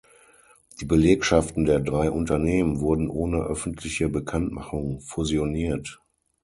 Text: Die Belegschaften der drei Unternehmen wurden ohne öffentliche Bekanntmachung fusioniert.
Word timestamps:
Die 0.79 0.85
Belegschaften 0.85 1.65
der 1.65 1.79
drei 1.79 2.09
Unternehmen 2.09 2.79
wurden 2.79 3.07
ohne 3.07 3.37
öffentliche 3.43 4.09
Bekanntmachung 4.09 4.99
fusioniert. 5.01 6.01